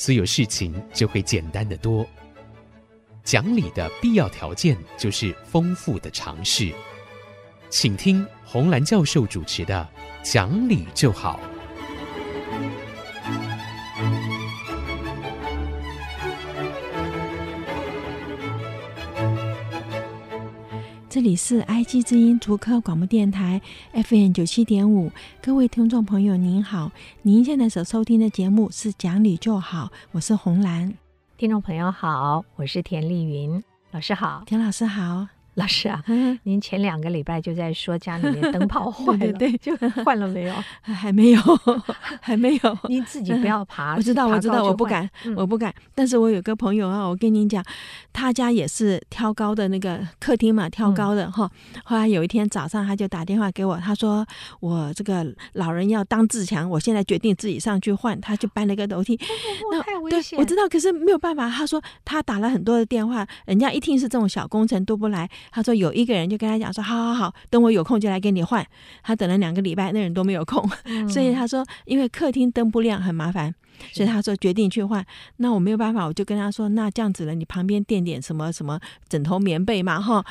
[0.00, 2.06] 所有事情就会简单得多。
[3.22, 6.72] 讲理的必要条件就是丰富的尝试。
[7.68, 9.86] 请听红兰教授主持的
[10.32, 11.38] 《讲理就好》。
[21.20, 23.60] 这里是 iG 之音竹科广播电台
[23.92, 25.12] FM 九七点五，
[25.42, 30.94] 各位听众朋友您好，您现在所收听的节目是讲理就好，我是红兰。
[31.36, 35.28] 听众朋友好，我是田丽云老师好，田老师好。
[35.60, 36.02] 老师啊，
[36.44, 40.54] 您前两个礼拜就在说家里面灯泡坏了， 对，对，对，就换了没有？
[40.80, 41.40] 还没有，
[42.20, 42.78] 还没有。
[42.88, 45.72] 您自己不要爬，我知道，我知道，我不敢，嗯、我不敢。
[45.94, 47.62] 但是我有个朋友啊，我跟您讲，
[48.12, 51.80] 他家也是挑高的那个客厅嘛，挑高的哈、嗯。
[51.84, 54.26] 后来有一天早上，他就打电话给我，他说
[54.60, 58.18] 我这个老人要当自强，我现在决定自己上去换。
[58.20, 59.20] 他就搬了一个楼梯，哦、
[59.72, 60.38] 那太危险。
[60.38, 61.48] 我知道，可是没有办法。
[61.50, 65.28] 他说他打了很多的电话，人家一听是这种小工程都不来。
[65.50, 68.66] 他说有一个人就跟他讲说，好好好，等我有空就来给你换。
[69.02, 73.54] 他等了两个礼拜，那人都没有空， 嗯、所以他说，因为客厅灯不亮很麻烦。
[73.92, 75.04] 所以他说决定去换，
[75.36, 78.78] 那我没有办法，我就跟他说，那这样子了，你旁边垫点什么什么
[79.08, 80.24] 枕头棉被嘛，哈。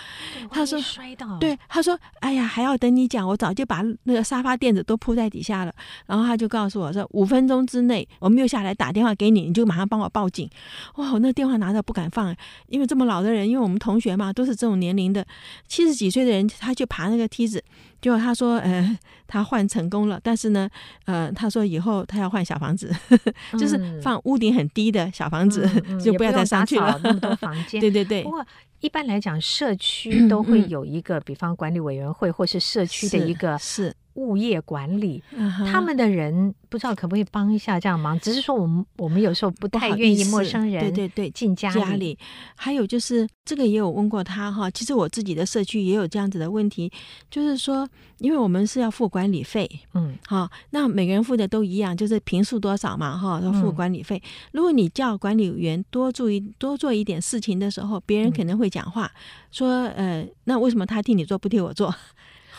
[0.49, 5.73] 他说摔到，对，他说，哎呀，还要等你讲，我早就把那个沙发垫子都铺在底下了。
[6.05, 10.49] 然后他就告诉我说，五分钟之内我没有下来打电话给你，你就马上帮我报警。
[10.95, 12.35] 哇，我那电话拿着不敢放，
[12.67, 15.25] 因为这么老的人，因为我们同学嘛，都是这种年龄的，
[15.67, 17.63] 七十几岁的人，他就爬那个梯子。
[18.01, 20.69] 就他说，呃，他换成功了，但是呢，
[21.05, 22.93] 呃，他说以后他要换小房子，
[23.51, 25.69] 嗯、就是放屋顶很低的小房子，
[26.03, 26.99] 就不要再上去了。
[27.03, 28.23] 那么多房 间，对对对。
[28.23, 28.45] 不过
[28.79, 33.93] 一般来讲，社区 都会有一个，嗯、比方管理委员会，或是社区的一个是。
[34.13, 35.23] 是物业管理，
[35.71, 38.19] 他们的人不知道可不可以帮一下这样忙？
[38.19, 41.79] 只是说我们我们有时候不太愿意陌生人对对对进家里。
[41.79, 42.17] 家里
[42.55, 46.91] 还有就是这个也有问过他哈，其实我自己的社区也有这样子的问题，
[47.29, 47.87] 就是说
[48.17, 54.21] 因为我们是要付管理费，嗯，好，那每个人付的都一样，就是平数多少嘛哈，要付管理费。
[54.51, 59.09] 如果你叫管理员多注意多做一点事情的时候，别人可能会讲话
[59.51, 61.93] 说，呃，那为什么他替你做不替我做？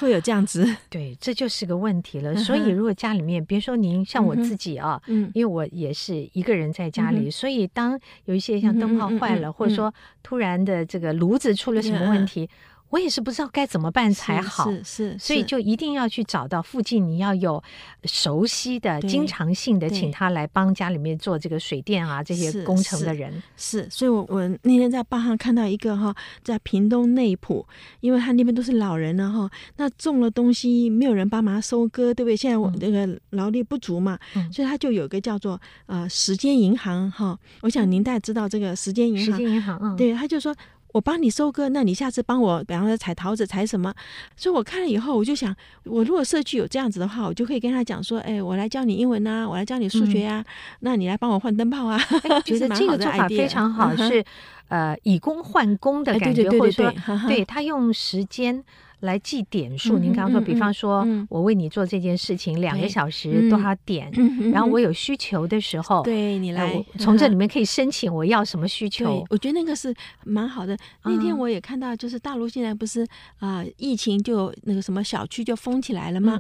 [0.00, 2.34] 会有这样子， 对，这就是个问题了。
[2.36, 12.48] 所以，如果家里面，别说您，像我自己啊，嗯，因为我也是一个人在家里，嗯、所以当有一些像灯泡坏了，或者说突然的这个炉子出了什么问题。
[12.90, 17.62] 我也是不知道该怎么办才好，是是，是，所以就一定要去找到附近，你要有
[18.04, 23.42] 熟悉的、经常性的，请他来帮家里面做这个水电啊这些工程的人。
[23.56, 27.64] 是，所以我我那天在报上看到一个哈，在屏东内埔，
[28.00, 32.36] 因为他那边都是老人了哈，那种了东西没有人帮忙收割，对不对？
[32.36, 40.52] 现在我那个劳力不足嘛，嗯、所以他就有一个叫做呃时间银行哈，我想您大概知道这个时间银行，时间银行，嗯，对，他就说。
[40.92, 43.94] 我帮你收割，那你下次帮我，比方说采桃子、采什么？
[44.36, 50.44] 所以我看了以后，我就想，我如果社区有这样子的话，我就可以跟他讲说，哎，我来教你英文啊，我来教你数学呀、啊，嗯、
[50.80, 51.98] 那你来帮我换灯泡啊。
[52.44, 54.24] 觉得这个做法非常好，是
[54.68, 56.92] 呃以工换工的感觉，或者说
[57.28, 58.64] 对他用时间。
[59.00, 64.10] 来记点数，您刚刚说，比方说，我为你做这件事情两个小时多少点，
[64.52, 69.24] 然后我有需求的时候，对你来从这里面可以申请我要什么需求。
[69.30, 69.94] 我觉得那个是
[70.24, 70.76] 蛮好的。
[71.04, 73.06] 那天我也看到，就是大陆现在不是
[73.38, 76.38] 啊，疫情就那个什么小区就封起来了吗？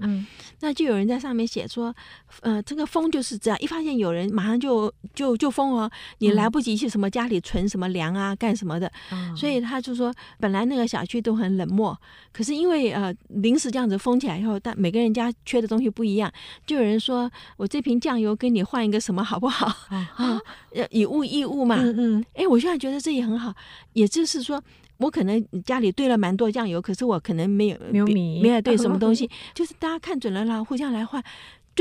[0.60, 1.94] 那就有人在上面写说，
[2.42, 8.92] 呃，这个封就是这样，一发现有人马上就就就封哦，你来不及去什么家里存什么粮啊，干什么的。
[9.34, 11.98] 所以他就说，本来那个小区都很冷漠，
[12.34, 12.49] 可是。
[12.50, 16.32] 是因为呃临时这样子封起来以后，但每个人家缺的东西不一样，
[16.66, 19.66] 就有人说，我这瓶酱油跟你换一个什么好不好？
[20.16, 20.40] 啊，
[20.90, 21.76] 以物易物嘛。
[21.78, 22.24] 嗯嗯。
[22.34, 23.54] 哎，我现在觉得这也很好，
[23.92, 24.60] 也就是说，
[24.96, 31.22] 我可能家里兑了蛮多酱油，可是我可能没有没有米，没有兑什么东西， 就是大家看准了啦，互相来换。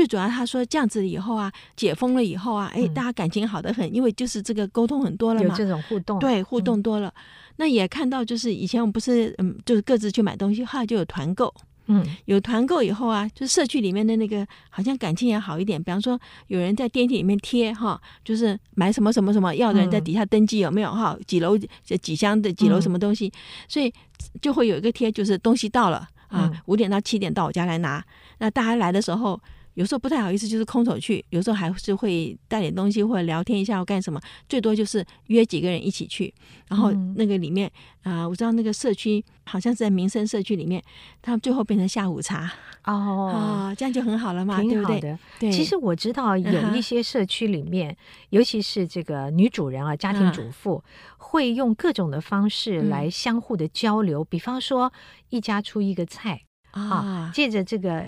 [0.00, 7.12] 最主要他说这样子以后啊，解封了以后啊，哎，大家感情好的很，因为就是这个沟通很多了嘛，有这种互动，对，互动多了。
[7.56, 11.52] 那也看到，就是以前我们不是嗯，就是各自去买东西，后来就有团购，
[11.88, 15.78] 嗯，有团购以后啊，就是社区里面的那个好像感情也好一点。
[15.82, 21.14] 比方说，有人在电梯里面贴哈，就是买什么什么什么要的人在底下登记有没有哈？
[21.26, 21.58] 几楼
[22.00, 23.32] 几箱的几楼什么东西，嗯、
[23.68, 23.92] 所以
[24.40, 28.02] 就会有一个贴，就是东西到了啊，五点到七点到我家来拿。
[28.38, 29.38] 那大家来的时候。
[29.74, 34.20] 有时候不太好意思，就是空手去；有时候还是会带点东西或者聊天一下或干什么。
[34.48, 36.32] 最多就是约几个人一起去，
[36.68, 37.70] 然后那个里面
[38.02, 40.82] 啊、我知道那个社区好像是在民生社区里面，
[41.22, 42.50] 他们最后变成下午茶
[42.84, 45.00] 哦，啊，这样就很好了嘛，挺好的。
[45.00, 45.50] 对不对？
[45.50, 47.96] 对，其实我知道有一些社区里面，
[48.30, 50.82] 尤其是这个女主人啊，家庭主妇
[51.18, 54.92] 会用各种的方式来相互的交流，比方说
[55.28, 56.42] 一家出一个菜。
[56.72, 58.04] 啊，借着这个，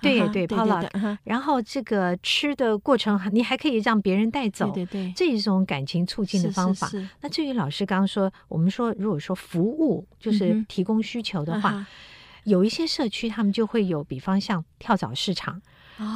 [0.00, 6.88] 对对 potluck 然后这个吃的过程，你还可以让别人带走，对对，这一种感情促进的方法。
[7.20, 11.84] 那至于老师刚刚说，我们说如果说服务就是提供需求的话，
[12.44, 15.60] 有一些社区他们就会有，比方像跳蚤市场，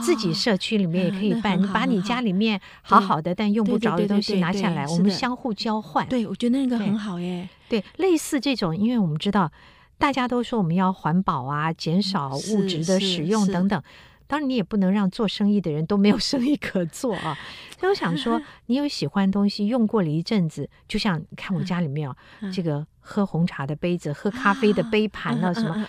[0.01, 6.07] 自己社区里面也可以办，你把你家里面好好的但用不着的东西拿下来，我们相互交换。
[6.07, 7.49] 对，我觉得那个很好耶。
[7.69, 9.51] 对，类似这种，因为我们知道。
[10.00, 13.81] 大家都说我们要环保啊，减少物质的使用等等。
[14.26, 17.37] 当然，你也不能让做生意的人都没有 生意可做啊。
[17.79, 22.17] 所以我想说， 你有喜欢的东西，用过了一阵子，就像看我家里面啊，
[22.52, 25.87] 这个喝红茶的杯子、喝咖啡的杯盘啊，什么。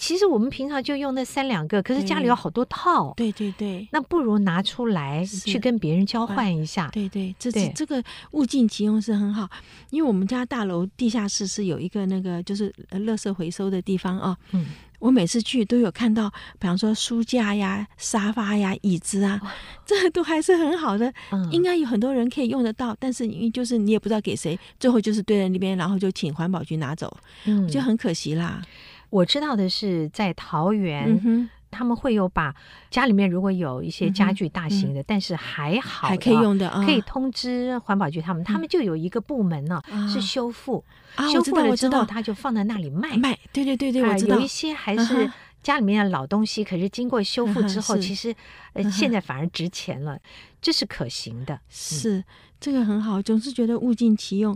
[0.00, 3.12] 其实我们平常就用那三两个，可是家里有好多套。
[3.14, 6.88] 对对对，那不如拿出来去跟别人交换一下。
[6.88, 9.46] 对对，这这这个物尽其用是很好。
[9.90, 14.34] 因为我们家大楼地下室是有一个那个就是垃圾回收的地方啊。
[14.52, 14.68] 嗯，
[15.00, 19.38] 我每次去都有看到，比方说书架呀、沙发呀、椅子啊，
[19.84, 21.12] 这都还是很好的。
[21.30, 27.14] 嗯，应该有很多人可以用得到，但是因为就是你也不知道给谁，最后就是堆在那边，然后就请环保局拿走，
[27.44, 28.62] 嗯，就很可惜啦。
[29.10, 32.54] 我知道的是，在桃园，嗯、他们会有把
[32.90, 40.84] 家里面如果有一些家具大型的，嗯、但是还好还可以用的，哦、可以通知环保局他们，嗯、他们就有一个部门呢，啊、是修复，
[41.16, 43.38] 啊、修复了之后他就放在那里卖卖。
[43.52, 44.36] 对对对对，我知道。
[44.36, 45.30] 有一些还是
[45.62, 48.34] 家里面的老东西，可是经过修复 之后，其实
[48.74, 50.18] 呃现在反而值钱了，
[50.60, 51.60] 这是可行的。
[51.68, 52.18] 是。
[52.18, 52.24] 嗯
[52.60, 54.54] 这个很好，总是觉得物尽其用。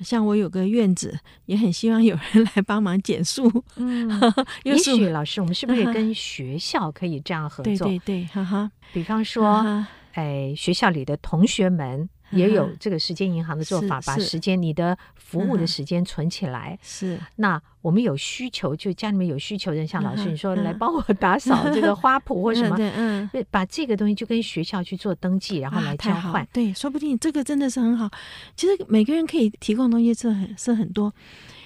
[0.00, 3.50] 像我有个院子，也很希望有人来帮忙剪树。
[3.76, 4.06] 嗯，
[4.64, 7.86] 也许老师，我们是不是跟学校可以这样合作？
[7.88, 8.70] 对对对，哈哈。
[8.92, 9.64] 比方说，
[10.12, 12.10] 哎，学校里的同学们。
[12.30, 16.78] 也有这个时间银行的做法，把时间你的服务的时间存起来。
[16.82, 26.46] 是，那我们有需求，就家里面有需求人，像老师你说来帮我打扫这个花圃或 什么，嗯，把这个东西就跟学校去做登记，然后来交换。
[26.52, 28.10] 对，说不定这个真的是很好。
[28.56, 31.12] 其实每个人可以提供的东西是很是很多。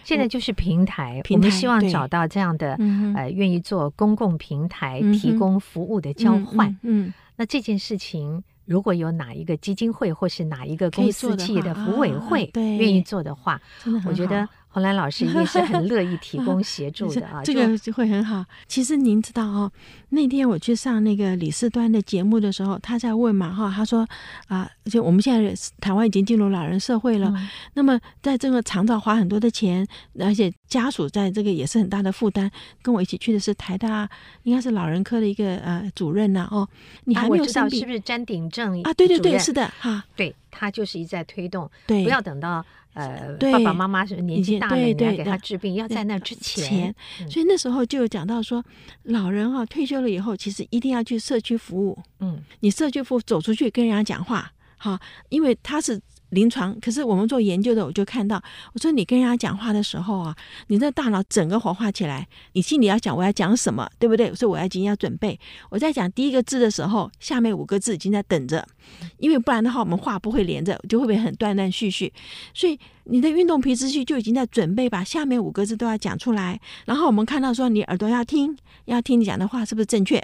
[0.05, 2.77] 现在就是平台，我们希望找到这样的
[3.17, 6.77] 呃，愿意做公共平台提供服务的交换。
[6.83, 8.43] 嗯，那这件事情。
[8.65, 13.61] 如果有哪一个基金会或是哪一个公司企业的服委会愿意做的话，
[14.07, 14.49] 我觉得。
[14.73, 18.45] 洪兰老师也是很乐意提供 协助的啊，这个就会很好。
[18.67, 19.71] 其实您知道哦，
[20.09, 24.09] 那天我去上那个李四端的节目的时候，他在问嘛哈，他说
[24.49, 29.87] 啊，就我们现在台湾已经进入老人社会了，嗯、那么在这个长照花很多的钱，
[30.19, 32.51] 而且家属在这个也是很大的负担。
[32.81, 34.09] 跟我一起去的是台大，
[34.45, 36.67] 应该是老人科的一个呃主任呐哦，
[37.05, 38.95] 你还没有生病、啊、是不是詹鼎正啊？
[38.95, 42.65] 对对对，是的哈，对他就是一再推动，对，不要等到。
[42.95, 46.95] 呃，爸爸妈妈是年纪大了，你要给他治病，要在那之前。
[47.27, 48.63] 所以那时候就有讲到说，
[49.05, 51.99] 老人哈退休了以后，其实一定要去社区服务。
[52.21, 55.99] 嗯，你社区服务走出去跟人家讲话，好，因为他是。
[56.33, 60.35] 临床，可是我们做研究的，我就看到，我说你跟人家讲话的时候啊，
[60.69, 64.35] 你的大脑整个活化起来，你心里要讲我要讲什么，对不对？
[64.35, 65.39] 所以我要已经要准备。
[65.69, 68.67] 我在讲第一个字的时候，下面五个字已经在等着，
[69.19, 72.13] 因为不然的话，我们话不会连着，就会不会很断断续续。
[72.55, 76.61] 所以你的运动皮质序就已经在准备，把下面五个字都要讲出来。
[76.87, 80.23] 然后我们看到说，你耳朵要听，要听你讲的话是不是正确？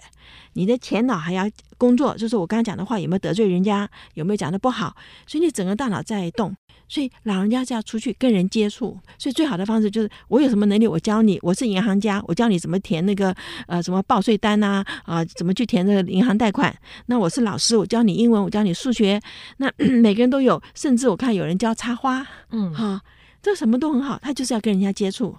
[0.53, 4.95] 你的前脑还要工作，就是我刚刚讲的话有没有得罪人家，有没有讲的不好，
[5.27, 6.55] 所以你整个大脑在动。
[6.89, 11.39] 所以老人家是要出去跟人接触，所以最好的方式就是我有什么能力，我教你。
[11.43, 13.35] 我是银行家，我教你怎么填那个
[13.67, 16.75] 呃什么报税单呐，啊，怎么去填这个银行贷款。
[17.07, 19.21] 那我是老师，我教你英文，我教你数学。
[19.59, 19.71] 那
[20.01, 23.03] 每个人都有，甚至我看有人教插花，嗯，哈、啊，
[23.43, 25.37] 这什么都很好，他就是要跟人家接触。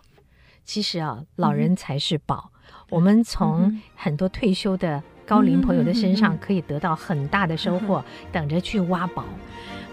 [0.64, 2.52] 其实啊，老人才是宝。
[2.54, 9.26] 嗯、我们从很多退休的高龄朋友的身上可以得到很大的收获，等着去挖宝。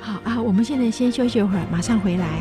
[0.07, 2.41] 好啊我们现在先休息一会儿马上回来。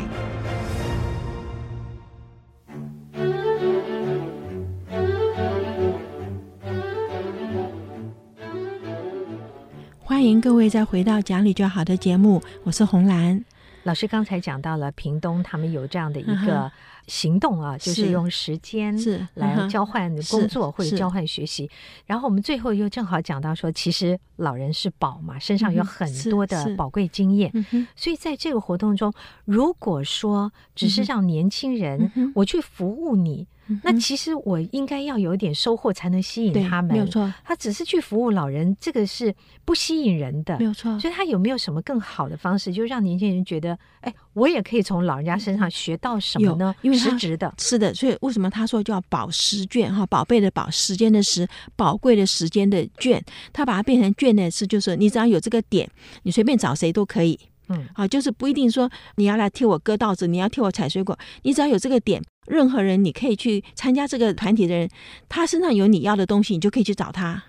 [9.98, 13.44] 欢迎各位再回到讲理就好的节目我是红兰。
[13.86, 14.06] 老师。
[14.06, 16.70] 刚才讲到了屏东，他们有这样的一个
[17.06, 18.96] 行动啊，就是用时间
[19.34, 21.70] 来交换工作或者交换学习。
[22.04, 27.52] 然后我们最后又正好讲到说，其实老人是宝嘛，身上有很多的宝贵经验，
[27.94, 29.12] 所以在这个活动中，
[29.44, 33.46] 如果说只是让年轻人我去服务你。
[33.82, 37.32] 那其实我应该要有一点收获才能吸引他们，没有错。
[37.44, 40.98] 他只是去服务老人，这个是不吸引人的，没有错。
[41.00, 46.74] 所以他有没有什么更好的方式，就让年轻人觉得，哎，我也可以从老人家身上学到什么呢？
[46.82, 47.92] 因为实质的，是的。
[47.92, 50.06] 所以为什么他说叫保时券哈？
[50.06, 55.90] 宝贝的宝，时间的时，宝贵的时间的券，他把它变成券的是，就是你只要有这个点，
[56.22, 57.38] 你随便找谁都可以。
[57.68, 64.88] 嗯，啊，就是不一定说你要来替我割稻子，你要替我采水果，你只要有这个点，任何人你可以去参加这个团体的人，
[65.28, 67.42] 他身上有你要的东西，你就可以去找他，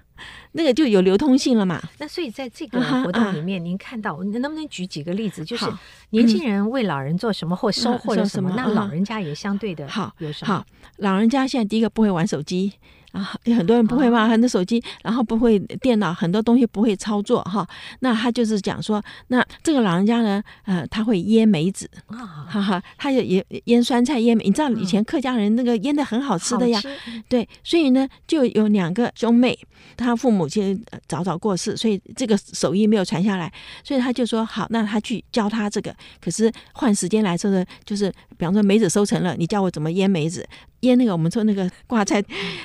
[0.54, 1.82] 那个就有流通性了嘛。
[2.00, 5.46] 那所以在这个活动里面，您看到，能不能举几个例子？
[5.46, 5.66] 就是
[6.10, 8.54] 年轻人为老人做什么或收获了什么？
[8.56, 10.54] 那老人家也相对的好有什么？
[10.54, 10.66] 好，
[10.98, 12.74] 老人家现在第一个不会玩手机。
[13.18, 17.68] 啊，很多人不会嘛，很多手机，然后不会电脑，很多东西不会操作哈。
[18.02, 26.80] 那他就是讲说，那这个老人家呢，呃，他会腌梅子啊，哈哈，他也也腌酸菜腌梅，你知道以前客家人那个腌的很好吃的呀，
[27.28, 29.58] 对，所以呢，就有两个兄妹，
[29.96, 33.52] 他父母亲早早过世，所以这个手艺没有传下来，
[33.84, 40.48] 所以他就说好，那他去教他这个，可是换时间来说呢，就是比方说梅子收成了，你教我怎么腌梅子。
[40.82, 42.24] 腌那个，我们说那个挂菜，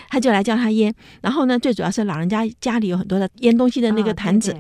[0.09, 0.95] 他就来教他腌。
[1.21, 4.57] 然后呢，最主要是老人家家里有很多的腌东西的那个坛子，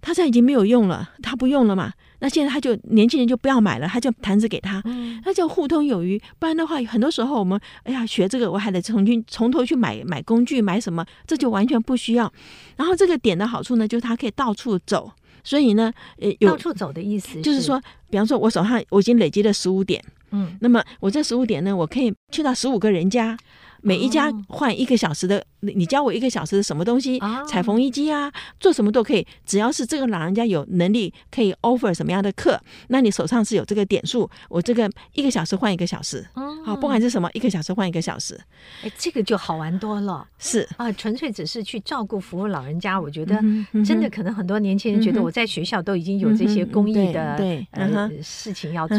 [0.00, 1.92] 他现在已经没有用了，他不用了嘛。
[2.20, 4.80] 那现在他就年轻人就不要买了，他就坛子给他，
[5.24, 6.20] 那就互通有余。
[6.38, 12.32] 不然的话，很多时候我们哎呀学这个，我还得重新从头去买买工具买什么，这就完全不需要。
[12.76, 15.10] 然后这个点的好处呢，就是他可以到处走。
[15.44, 17.80] 所以呢，呃，有到处走的意思，就是说，
[18.10, 20.02] 比方说我手上我已经累积了十五点。
[20.34, 23.36] 嗯，那么我这十五点呢，我可以去到十五个人家，
[23.82, 32.58] 每一家换一个小时的，哦、你教我一个小时的什么东西，哦、裁缝衣机啊，做什么都可以，只要是这个老人家有能力可以 offer 什么样的课，
[32.88, 38.40] 那你手上是有这个点数，我这个一个小时换一个小时，哦、好，不管是什么，一个小时换一个小时，
[38.82, 40.66] 哎，这个就好玩多了，是。
[40.76, 43.42] 啊，纯粹只是去照顾服务老人家，我觉得
[43.84, 48.96] 真的可能很多年轻人觉得我在学校都已经有这些公益的对呃事情要做。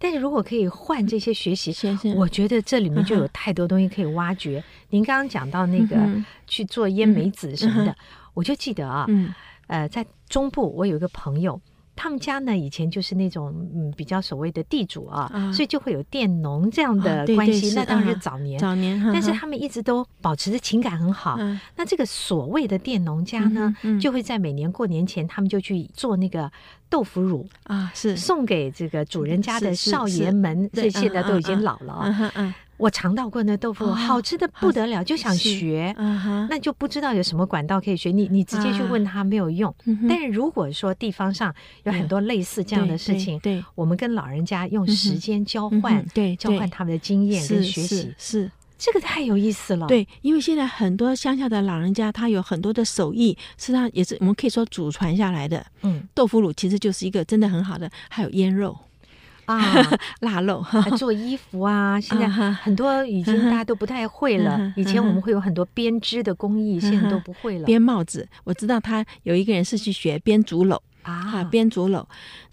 [0.00, 4.58] 但是如果可以换这些学习，先生我觉得这里面就有太多东西可以挖掘。
[4.58, 5.96] 嗯、您刚刚讲到那个
[6.46, 7.96] 去做烟梅子什么的，嗯、
[8.34, 9.32] 我就记得啊，嗯、
[9.66, 11.60] 呃，在中部我有一个朋友。
[12.02, 17.68] 他们家呢，以前就是那种嗯比较所谓的地主啊，啊所以就会有佃农这样的关系。
[17.68, 21.32] 啊、那当然是早年，早年，但是他们一直都保持着情感很好。
[21.32, 26.50] 啊、那这个所谓的佃农家呢，嗯嗯、就会在每年过年前，他们就去做那个
[26.88, 30.70] 豆腐乳啊，是送给这个主人家的少爷们。
[30.72, 32.54] 这现在都已经老了啊。
[32.80, 35.94] 我尝到过那豆腐，好吃的不得了，就想学，
[36.48, 38.10] 那就不知道有什么管道可以学。
[38.10, 39.72] 你你直接去问他没有用。
[40.08, 49.86] 但是如果说地方上有很多类似这样的事情，对，我们跟老人家用时间交换，对，交换他们的经验跟学习，是这个太有意思了。
[49.86, 55.64] 对，因为现在很多乡下的老人家，他有很多的手艺，是他也是我们可以说祖传下来的。
[55.82, 58.76] 嗯，豆腐乳其实就是一个真的很好的，还有腌肉。
[59.50, 60.64] 啊， 腊肉
[60.96, 64.72] 做衣服啊，现在很多已经大家都不太会了。
[64.76, 67.64] 以前我们会有很多编织的工艺，现在都不会了。
[67.64, 72.04] 编帽子，我知道他有一个人是去学编竹篓啊，编竹篓。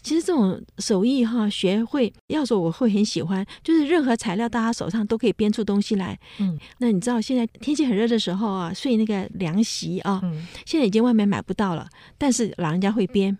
[0.01, 6.17] 其实这种手艺哈，学会要说我会很喜欢，就是任何材料到他手上都可以编出东西来。
[6.39, 10.21] 嗯，那你知道现在天气很热的时候啊，睡那个凉席啊，
[10.65, 11.87] 现在已经外面买不到了，
[12.17, 13.37] 但是老人家会编。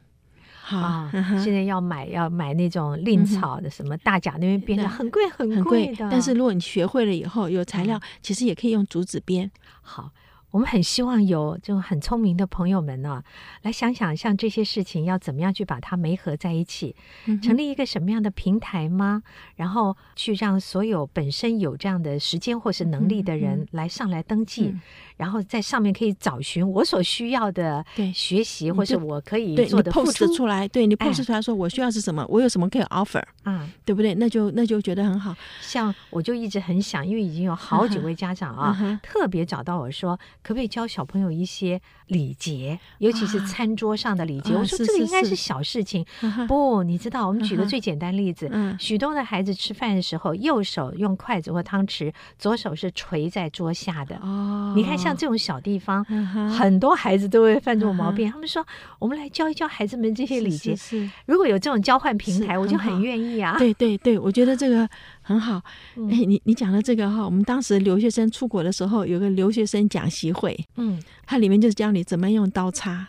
[0.68, 1.10] 好，
[1.44, 6.10] 现在要买要买那种蔺草的，什么大甲那边编的，很贵很贵的。
[6.12, 9.50] 但是如果你学会了以后，有材料，其实也可以用竹子编。
[9.82, 10.12] 好。
[10.58, 13.24] 我们很希望有这种很聪明的朋友们呢、啊，
[13.62, 16.96] 来想想像这些事情要怎么样去把它媒合在一起，
[17.28, 19.22] 嗯、成立一个什么样的平台吗？
[19.56, 24.74] 然后去让所有本身有这样的时间或是能力的人来上来登记，
[25.18, 30.68] 然后在上面可以找寻我所需要的学习，或是我可以做的付出出来。
[30.68, 34.16] 对，你 post 出来说我需要是什么，哎、我有什么可以 offer，嗯，对不对？
[34.16, 35.36] 那就那就觉得很好。
[35.62, 40.20] 像我就一直很想，因为已经有好几位家长啊，嗯、特别找到我说。
[40.48, 44.54] 可不可以教小朋友一些礼节，尤其是餐桌上的礼节。
[44.54, 46.06] 啊、我说这个应该是小事情，
[46.48, 46.84] 不？
[46.84, 54.16] 你知道，我们举个最简单例子，嗯、许多的孩子吃饭的时候，右手用筷子或汤匙，左手是垂在桌下的。
[54.22, 58.30] 哦，你看像这种小地方，嗯、很多孩子都会犯这种毛病。
[58.30, 58.66] 嗯、他们说，
[59.00, 60.74] 我们来教一教孩子们这些礼节。
[60.78, 63.58] 是，是，是，如果有这种交换平台，我就很愿意啊。
[63.58, 64.88] 对对对，我觉得这个
[65.28, 65.62] 很好。
[65.98, 73.08] 嗯、哎，你你讲的这个哈，我们当时留学生出国的时候，有个留学生讲习会，嗯，它里面就是教你怎么用刀叉。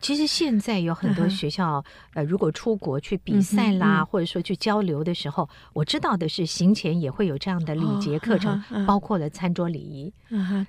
[0.00, 10.12] 其实现在有很多学校，呃，如果出国去比赛啦，或者说去交流的时候，我知道的是行前也会有这样的礼节课程，包括了餐桌礼仪。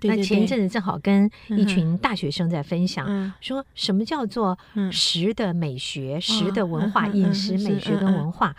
[0.01, 4.57] 那前一阵子正好跟一群大学生在分享，说什么叫做
[4.91, 8.55] 食的美学、食的文化、饮食美学跟文化。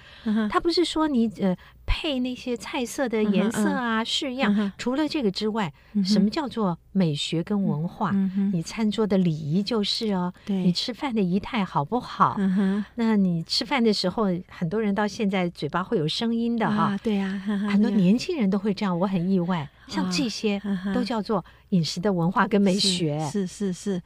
[0.49, 1.57] 他不是说你呃。
[1.93, 4.55] 配那些菜色的颜色啊，式样。
[4.55, 4.71] Uh.
[4.79, 6.09] 除了这个之外，uh.
[6.09, 8.53] 什么叫做美学跟文化？Uh.
[8.53, 10.33] 你餐桌的礼仪就是哦。
[10.47, 12.85] 对，你吃饭的仪态好不好？Uh.
[12.95, 16.95] 那你吃饭的时候，很多人到现在嘴巴会有声音的哈。
[16.97, 17.03] Uh.
[17.03, 17.29] 对呀，
[17.69, 19.69] 很多年轻人都会这样，我很意外。
[19.91, 20.61] 像这些
[20.95, 23.19] 都叫做饮食的文化跟美学。
[23.19, 23.31] Uh.
[23.31, 23.73] 是是是。
[23.73, 24.03] 是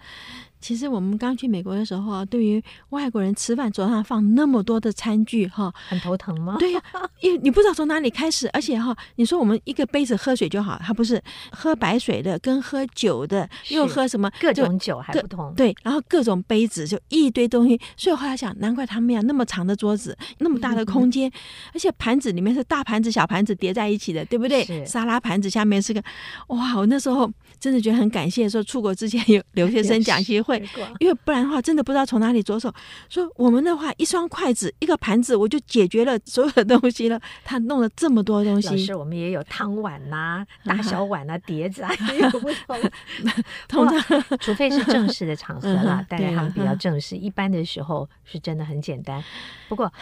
[0.65, 6.57] 其实我们刚去美国的时候啊，对于外国人吃饭桌上放那么多的餐具，哈，很头疼吗？
[6.59, 6.83] 对呀，
[7.21, 21.31] 因为你不知道从哪里开始，而且哈，你说我们一个杯子喝水就好，他不是喝白水的，跟喝酒的又喝什么各种酒还不同，对，然后各种杯子就一堆东西，所以后来想，难怪他们要那么长的桌子，那么大的空间，
[21.75, 24.83] 而且盘子里面是大盘子、小盘子叠在一起的，对不对？
[24.87, 26.03] 沙拉盘子下面是个，
[26.49, 30.63] 哇，我那时候真的觉得很感谢，说出国之前有留学生讲习会。
[30.99, 32.73] 因为不然的话，真的不知道从哪里着手。
[33.09, 37.21] 说我们的话，一双筷子，一个盘子，我就解决了所有的东西了。
[37.45, 42.91] 他弄了这么多东西，老师，我们也有汤碗呐、 啊，大小碗啊，碟子啊，也有不同。
[43.69, 47.17] 通常，除非是正式的场合啦，大概他们比较正式。
[47.17, 49.23] 一般的时候是真的很简单。
[49.69, 49.93] 不过，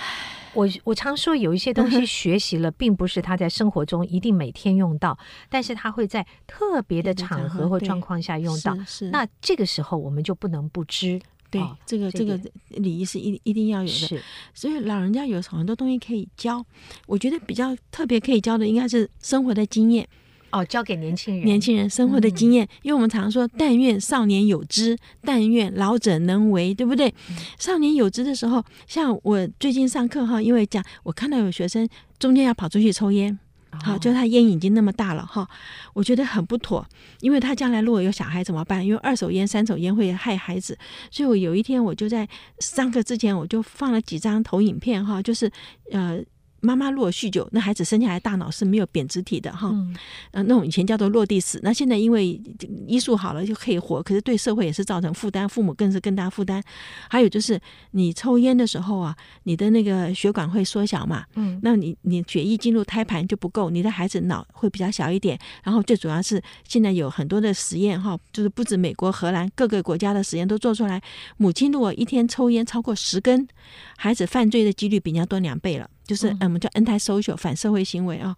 [0.55, 5.19] 我我常说有一些东西 学习了，并不是他在生活中一定每天用到，
[5.49, 8.77] 但是他会在特别的场合或状况下用到。
[9.11, 11.21] 那这个时候我们就不能不知。
[11.51, 13.93] 对，这个这个礼仪是一一定要有的。
[13.93, 14.23] 是，
[14.55, 16.65] 所以老人家有很多东西可以教。
[17.07, 20.09] 我觉得比较特别可以教的，应该是生活的经验。
[20.53, 27.09] 哦，交给年轻人，年轻人生活的经验，嗯、因为我们常说“但愿少年有知，但愿老者能为”，对不对？
[27.31, 31.89] 嗯、少年有知的时候，像我最近上课哈，因为讲我看到有学生
[32.19, 33.39] 中间要跑出去抽烟，
[33.71, 35.49] 哦、好，就他烟瘾已经那么大了哈，
[35.95, 36.87] 我觉得很不妥，
[37.21, 38.87] 因为他将来如果有小孩怎么办？
[38.87, 40.77] 因为二手烟、三手烟会害孩子，
[41.11, 45.51] 所以我有一天我就在上课之前我就放了几张投影片哈，就是
[45.93, 46.23] 呃。
[46.63, 49.95] 妈妈如果酗酒，那孩子生下来大脑是没有胼胝体的哈，嗯，
[50.31, 51.59] 那种以前叫做落地死。
[51.63, 52.41] 那现在因为
[52.87, 56.63] 医术好了就可以活，可是对社会也是造成负担，父母更是更大负担。
[57.11, 65.37] 还有就是你抽烟的时候啊，你的那个血管会缩小嘛，嗯，那你你血液进入胎盘就不够，你的孩子脑会比较小一点。
[65.65, 71.03] 然后最主要是现在有很多的实验哈，就是不止美国、荷兰各个国家的实验都做出来，
[71.39, 73.49] 母亲如果一天抽烟超过十根，
[73.97, 75.91] 孩子犯罪的几率比人家多两倍了。
[76.13, 78.37] 就是嗯，我们叫 anti-social 反社会行为啊。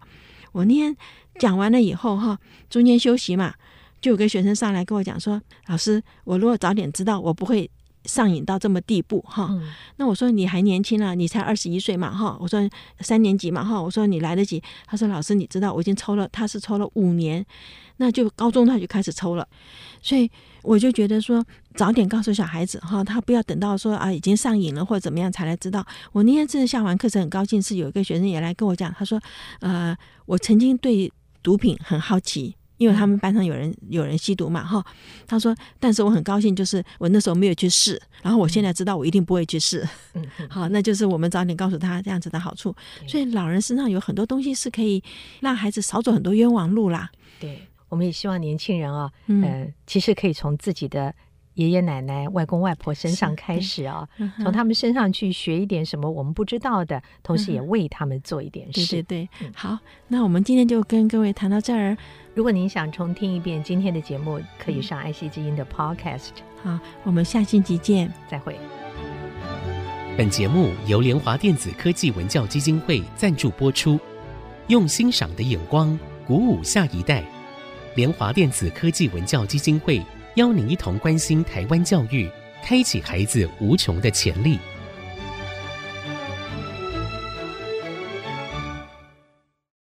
[0.53, 0.95] 我那天
[1.39, 3.53] 讲完了以后哈，中间休息嘛，
[3.99, 7.69] 就有个学生上来跟我讲说：“老师，我如果早点知道，我不会
[8.05, 9.53] 上瘾到这么地步哈。”
[9.97, 12.37] 那我说你还年轻啊，你才二十一岁嘛哈。
[12.39, 12.65] 我说
[13.01, 13.81] 三年级嘛哈。
[13.81, 14.63] 我说你来得及。
[14.85, 17.45] 他说：“老师，你知道我已经抽了，他是抽了五年，
[17.97, 19.45] 那就高中他就开始抽了，
[20.01, 20.31] 所以。”
[20.65, 25.85] 我就觉得说，早点告诉小孩子哈，他不要等到说啊已经上瘾了或者怎么样才来知道。
[26.11, 29.19] 我那天真的下完课程很高兴，是有一个学生也来跟我讲，他说，
[29.59, 31.11] 呃，我曾经对
[31.43, 34.83] 毒品很好奇，因为他们班上有人有人吸毒嘛哈。
[35.27, 39.87] 他说，但是我很高兴，就是我那时候没有去试，然后我现在知道我一定不会去试。
[40.13, 42.73] 嗯，好，那就是我们早点告诉他这样子的好处。
[43.05, 45.03] 所以老人身上有很多东西是可以
[45.41, 47.09] 让孩子少走很多冤枉路啦。
[47.39, 47.67] 对。
[47.87, 51.13] 我们也希望年轻人啊，嗯、呃，其实可以从自己的
[51.55, 59.01] 爷爷奶奶、外公外婆身上开始啊，嗯、从他们身上去学一点什么我们不知道的，同时也为他们做一点事。
[59.01, 61.97] 对对对，好，那我们今天就跟各位谈到这儿。
[62.33, 66.31] 如果您想重听一遍今天的节目，可以上爱惜之音的 Podcast。
[66.61, 68.55] 好，我们下星期见，再会。
[70.17, 73.99] 本节目由联华电子科技文教基金会赞助播出，
[74.67, 77.23] 用欣赏的眼光鼓舞下一代。
[77.95, 80.01] 联华电子科技文教基金会
[80.35, 82.29] 邀您一同关心台湾教育，
[82.61, 84.59] 开启孩子无穷的潜力。